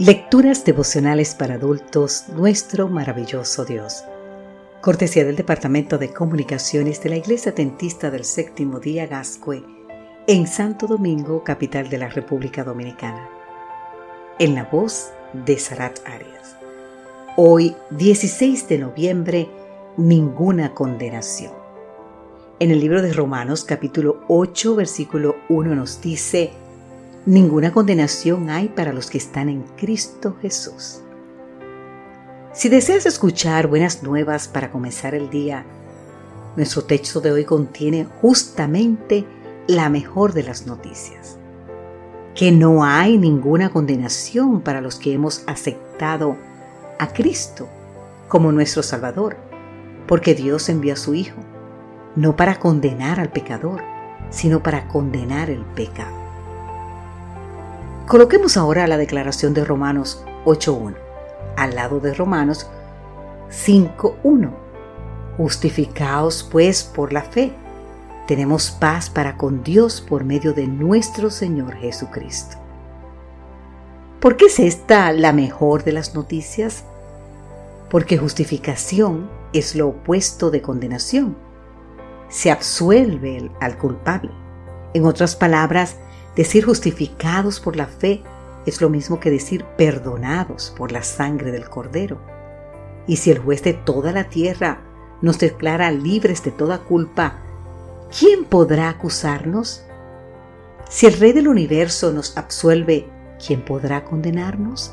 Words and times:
Lecturas 0.00 0.64
devocionales 0.64 1.34
para 1.34 1.54
adultos, 1.54 2.28
nuestro 2.28 2.86
maravilloso 2.86 3.64
Dios. 3.64 4.04
Cortesía 4.80 5.24
del 5.24 5.34
Departamento 5.34 5.98
de 5.98 6.12
Comunicaciones 6.12 7.02
de 7.02 7.08
la 7.08 7.16
Iglesia 7.16 7.52
Tentista 7.52 8.08
del 8.08 8.24
Séptimo 8.24 8.78
Día 8.78 9.08
Gascue, 9.08 9.64
en 10.28 10.46
Santo 10.46 10.86
Domingo, 10.86 11.42
capital 11.42 11.88
de 11.88 11.98
la 11.98 12.08
República 12.08 12.62
Dominicana. 12.62 13.28
En 14.38 14.54
la 14.54 14.66
voz 14.66 15.10
de 15.32 15.58
Sarat 15.58 15.98
Arias. 16.06 16.56
Hoy, 17.36 17.74
16 17.90 18.68
de 18.68 18.78
noviembre, 18.78 19.50
ninguna 19.96 20.74
condenación. 20.74 21.54
En 22.60 22.70
el 22.70 22.78
libro 22.78 23.02
de 23.02 23.12
Romanos, 23.12 23.64
capítulo 23.64 24.22
8, 24.28 24.76
versículo 24.76 25.34
1 25.48 25.74
nos 25.74 26.00
dice, 26.00 26.52
Ninguna 27.28 27.74
condenación 27.74 28.48
hay 28.48 28.70
para 28.70 28.94
los 28.94 29.10
que 29.10 29.18
están 29.18 29.50
en 29.50 29.62
Cristo 29.76 30.36
Jesús. 30.40 31.02
Si 32.54 32.70
deseas 32.70 33.04
escuchar 33.04 33.66
buenas 33.66 34.02
nuevas 34.02 34.48
para 34.48 34.70
comenzar 34.70 35.14
el 35.14 35.28
día, 35.28 35.66
nuestro 36.56 36.84
texto 36.84 37.20
de 37.20 37.30
hoy 37.30 37.44
contiene 37.44 38.06
justamente 38.22 39.26
la 39.66 39.90
mejor 39.90 40.32
de 40.32 40.44
las 40.44 40.66
noticias. 40.66 41.36
Que 42.34 42.50
no 42.50 42.82
hay 42.82 43.18
ninguna 43.18 43.68
condenación 43.68 44.62
para 44.62 44.80
los 44.80 44.96
que 44.96 45.12
hemos 45.12 45.42
aceptado 45.46 46.34
a 46.98 47.08
Cristo 47.12 47.68
como 48.28 48.52
nuestro 48.52 48.82
Salvador, 48.82 49.36
porque 50.06 50.34
Dios 50.34 50.70
envió 50.70 50.94
a 50.94 50.96
su 50.96 51.12
Hijo, 51.12 51.42
no 52.16 52.36
para 52.36 52.58
condenar 52.58 53.20
al 53.20 53.28
pecador, 53.28 53.82
sino 54.30 54.62
para 54.62 54.88
condenar 54.88 55.50
el 55.50 55.66
pecado. 55.66 56.27
Coloquemos 58.08 58.56
ahora 58.56 58.86
la 58.86 58.96
declaración 58.96 59.52
de 59.52 59.66
Romanos 59.66 60.24
8.1, 60.46 60.96
al 61.58 61.74
lado 61.74 62.00
de 62.00 62.14
Romanos 62.14 62.66
5.1. 63.50 64.50
Justificaos 65.36 66.42
pues 66.50 66.84
por 66.84 67.12
la 67.12 67.20
fe. 67.20 67.52
Tenemos 68.26 68.70
paz 68.70 69.10
para 69.10 69.36
con 69.36 69.62
Dios 69.62 70.00
por 70.00 70.24
medio 70.24 70.54
de 70.54 70.66
nuestro 70.66 71.28
Señor 71.28 71.74
Jesucristo. 71.76 72.56
¿Por 74.20 74.38
qué 74.38 74.46
es 74.46 74.58
esta 74.58 75.12
la 75.12 75.34
mejor 75.34 75.84
de 75.84 75.92
las 75.92 76.14
noticias? 76.14 76.84
Porque 77.90 78.16
justificación 78.16 79.28
es 79.52 79.74
lo 79.74 79.88
opuesto 79.88 80.50
de 80.50 80.62
condenación. 80.62 81.36
Se 82.30 82.50
absuelve 82.50 83.50
al 83.60 83.76
culpable. 83.76 84.30
En 84.94 85.04
otras 85.04 85.36
palabras, 85.36 85.96
Decir 86.38 86.64
justificados 86.64 87.58
por 87.58 87.74
la 87.74 87.86
fe 87.86 88.22
es 88.64 88.80
lo 88.80 88.88
mismo 88.88 89.18
que 89.18 89.28
decir 89.28 89.64
perdonados 89.76 90.72
por 90.76 90.92
la 90.92 91.02
sangre 91.02 91.50
del 91.50 91.68
Cordero. 91.68 92.20
Y 93.08 93.16
si 93.16 93.32
el 93.32 93.40
juez 93.40 93.64
de 93.64 93.72
toda 93.72 94.12
la 94.12 94.28
tierra 94.28 94.78
nos 95.20 95.40
declara 95.40 95.90
libres 95.90 96.44
de 96.44 96.52
toda 96.52 96.78
culpa, 96.78 97.38
¿quién 98.16 98.44
podrá 98.44 98.88
acusarnos? 98.88 99.82
Si 100.88 101.06
el 101.06 101.18
Rey 101.18 101.32
del 101.32 101.48
universo 101.48 102.12
nos 102.12 102.36
absuelve, 102.38 103.08
¿quién 103.44 103.64
podrá 103.64 104.04
condenarnos? 104.04 104.92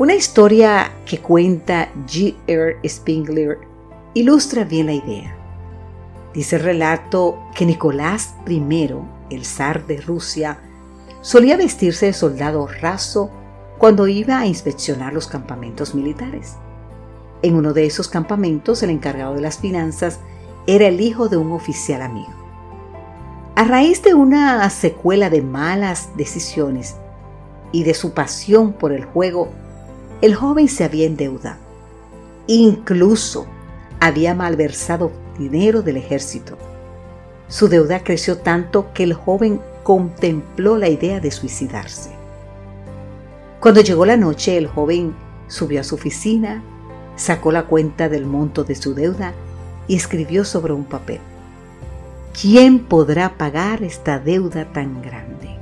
Una 0.00 0.16
historia 0.16 0.90
que 1.06 1.20
cuenta 1.20 1.88
G. 2.08 2.34
R. 2.48 2.78
Spengler 2.84 3.58
ilustra 4.14 4.64
bien 4.64 4.86
la 4.86 4.94
idea. 4.94 5.36
Dice 6.34 6.56
el 6.56 6.62
relato 6.64 7.38
que 7.54 7.64
Nicolás 7.64 8.34
I 8.48 8.58
el 9.30 9.44
zar 9.44 9.86
de 9.86 10.00
Rusia, 10.00 10.58
solía 11.22 11.56
vestirse 11.56 12.06
de 12.06 12.12
soldado 12.12 12.66
raso 12.66 13.30
cuando 13.78 14.08
iba 14.08 14.38
a 14.38 14.46
inspeccionar 14.46 15.12
los 15.12 15.26
campamentos 15.26 15.94
militares. 15.94 16.56
En 17.42 17.54
uno 17.54 17.72
de 17.72 17.86
esos 17.86 18.08
campamentos, 18.08 18.82
el 18.82 18.90
encargado 18.90 19.34
de 19.34 19.40
las 19.40 19.58
finanzas 19.58 20.18
era 20.66 20.86
el 20.86 21.00
hijo 21.00 21.28
de 21.28 21.36
un 21.36 21.52
oficial 21.52 22.02
amigo. 22.02 22.34
A 23.56 23.64
raíz 23.64 24.02
de 24.02 24.14
una 24.14 24.68
secuela 24.70 25.30
de 25.30 25.42
malas 25.42 26.10
decisiones 26.16 26.96
y 27.72 27.84
de 27.84 27.94
su 27.94 28.12
pasión 28.12 28.72
por 28.72 28.92
el 28.92 29.04
juego, 29.04 29.48
el 30.20 30.34
joven 30.34 30.68
se 30.68 30.84
había 30.84 31.06
endeudado. 31.06 31.58
Incluso 32.46 33.46
había 34.00 34.34
malversado 34.34 35.12
dinero 35.38 35.82
del 35.82 35.96
ejército 35.96 36.58
su 37.50 37.68
deuda 37.68 38.02
creció 38.04 38.38
tanto 38.38 38.92
que 38.94 39.02
el 39.02 39.12
joven 39.12 39.60
contempló 39.82 40.78
la 40.78 40.88
idea 40.88 41.20
de 41.20 41.32
suicidarse. 41.32 42.10
Cuando 43.58 43.80
llegó 43.80 44.06
la 44.06 44.16
noche, 44.16 44.56
el 44.56 44.68
joven 44.68 45.14
subió 45.48 45.80
a 45.80 45.84
su 45.84 45.96
oficina, 45.96 46.62
sacó 47.16 47.50
la 47.50 47.64
cuenta 47.64 48.08
del 48.08 48.24
monto 48.24 48.64
de 48.64 48.76
su 48.76 48.94
deuda 48.94 49.34
y 49.88 49.96
escribió 49.96 50.44
sobre 50.44 50.72
un 50.72 50.84
papel. 50.84 51.20
¿Quién 52.40 52.78
podrá 52.78 53.36
pagar 53.36 53.82
esta 53.82 54.20
deuda 54.20 54.72
tan 54.72 55.02
grande? 55.02 55.58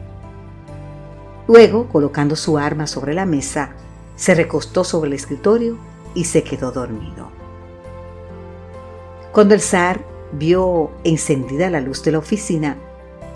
Luego, 1.49 1.89
colocando 1.89 2.37
su 2.37 2.59
arma 2.59 2.87
sobre 2.87 3.15
la 3.15 3.25
mesa, 3.25 3.71
se 4.15 4.35
recostó 4.35 4.85
sobre 4.85 5.09
el 5.09 5.15
escritorio 5.15 5.79
y 6.15 6.25
se 6.25 6.45
quedó 6.45 6.71
dormido. 6.71 7.31
Cuando 9.33 9.55
el 9.55 9.63
zar 9.63 10.18
vio 10.33 10.91
encendida 11.05 11.71
la 11.71 11.81
luz 11.81 12.03
de 12.03 12.13
la 12.13 12.19
oficina, 12.19 12.77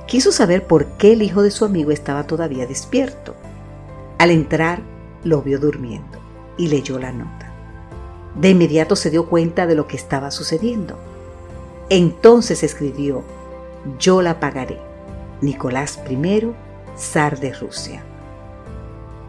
quiso 0.06 0.32
saber 0.32 0.66
por 0.66 0.86
qué 0.98 1.12
el 1.12 1.22
hijo 1.22 1.42
de 1.42 1.50
su 1.50 1.64
amigo 1.64 1.91
estaba 1.91 2.26
todavía 2.26 2.66
despierto. 2.66 3.34
Al 4.19 4.30
entrar, 4.30 4.80
lo 5.25 5.42
vio 5.42 5.58
durmiendo 5.58 6.19
y 6.56 6.69
leyó 6.69 6.98
la 6.98 7.12
nota. 7.12 7.53
De 8.34 8.50
inmediato 8.50 8.97
se 8.97 9.10
dio 9.10 9.28
cuenta 9.28 9.66
de 9.66 9.75
lo 9.75 9.86
que 9.86 9.97
estaba 9.97 10.30
sucediendo. 10.30 10.98
Entonces 11.91 12.62
escribió, 12.62 13.22
yo 13.98 14.22
la 14.22 14.41
pagaré. 14.41 14.78
Nicolás 15.41 16.00
I, 16.09 16.53
zar 16.97 17.41
de 17.41 17.53
Rusia. 17.53 18.03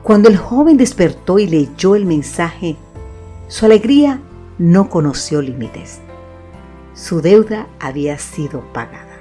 Cuando 0.04 0.30
el 0.30 0.38
joven 0.38 0.78
despertó 0.78 1.40
y 1.40 1.48
leyó 1.48 1.96
el 1.96 2.06
mensaje, 2.06 2.76
su 3.48 3.66
alegría 3.66 4.20
no 4.58 4.90
conoció 4.90 5.42
límites. 5.42 6.00
Su 6.94 7.22
deuda 7.22 7.68
había 7.80 8.20
sido 8.20 8.62
pagada. 8.72 9.20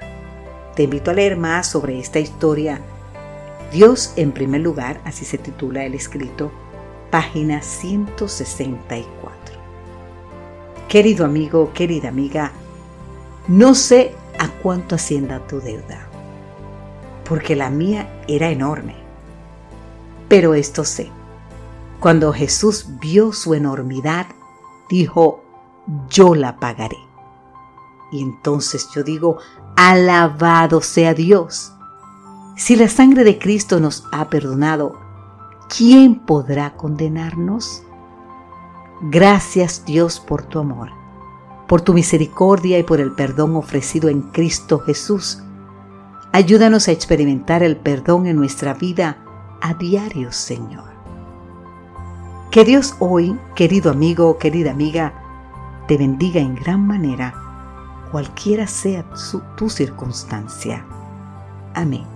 Te 0.77 0.83
invito 0.83 1.11
a 1.11 1.15
leer 1.15 1.39
más 1.39 1.67
sobre 1.67 1.99
esta 1.99 2.19
historia. 2.19 2.83
Dios 3.73 4.13
en 4.17 4.33
primer 4.33 4.61
lugar, 4.61 5.01
así 5.07 5.25
se 5.25 5.39
titula 5.39 5.85
el 5.85 5.95
escrito, 5.95 6.53
página 7.11 7.63
164. 7.63 9.57
Querido 10.87 11.25
amigo, 11.25 11.73
querida 11.73 12.11
amiga, 12.11 12.53
no 13.49 13.75
sé 13.75 14.15
a 14.39 14.49
cuánto 14.49 14.97
ascienda 14.97 15.47
tu 15.47 15.61
deuda, 15.61 16.09
porque 17.27 17.57
la 17.57 17.71
mía 17.71 18.23
era 18.29 18.51
enorme. 18.51 18.97
Pero 20.29 20.53
esto 20.53 20.85
sé, 20.85 21.11
cuando 22.01 22.35
Jesús 22.35 22.87
vio 23.01 23.33
su 23.33 23.55
enormidad, 23.55 24.27
dijo, 24.91 25.43
yo 26.11 26.35
la 26.35 26.61
pagaré. 26.61 27.12
Y 28.13 28.23
entonces 28.23 28.89
yo 28.95 29.03
digo, 29.03 29.39
alabado 29.75 30.83
sea 30.83 31.15
Dios. 31.15 31.73
Si 32.57 32.77
la 32.77 32.89
sangre 32.89 33.25
de 33.25 33.39
Cristo 33.39 33.81
nos 33.81 34.07
ha 34.13 34.29
perdonado, 34.29 35.01
¿quién 35.75 36.17
podrá 36.17 36.75
condenarnos? 36.77 37.83
Gracias 39.01 39.85
Dios 39.87 40.21
por 40.21 40.43
tu 40.43 40.59
amor, 40.59 40.91
por 41.67 41.81
tu 41.81 41.95
misericordia 41.95 42.79
y 42.79 42.83
por 42.83 43.01
el 43.01 43.13
perdón 43.13 43.57
ofrecido 43.57 44.11
en 44.11 44.21
Cristo 44.21 44.79
Jesús. 44.79 45.43
Ayúdanos 46.31 46.89
a 46.89 46.93
experimentar 46.93 47.63
el 47.63 47.79
perdón 47.79 48.27
en 48.27 48.37
nuestra 48.37 48.75
vida 48.75 49.25
a 49.63 49.75
diario, 49.75 50.33
Señor. 50.33 50.93
Que 52.51 52.65
Dios 52.65 52.95
hoy, 53.01 53.39
querido 53.55 53.91
amigo, 53.91 54.37
querida 54.37 54.71
amiga, 54.71 55.15
te 55.89 55.97
bendiga 55.97 56.41
en 56.41 56.55
gran 56.55 56.87
manera 56.87 57.42
cualquiera 58.13 58.67
sea 58.67 59.05
tu 59.57 59.71
circunstancia. 59.71 60.87
Amén. 61.75 62.12